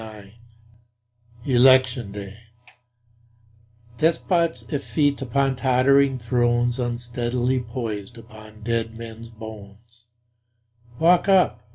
[0.01, 0.29] Ambrose
[1.45, 2.37] Bierce Election Day
[3.99, 10.05] DESPOTS effete upon tottering thrones Unsteadily poised upon dead men's bones,
[10.99, 11.61] Walk up!